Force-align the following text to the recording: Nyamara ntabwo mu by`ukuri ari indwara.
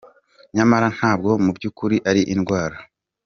Nyamara 0.55 0.87
ntabwo 0.97 1.29
mu 1.43 1.51
by`ukuri 1.57 1.97
ari 2.09 2.21
indwara. 2.33 2.77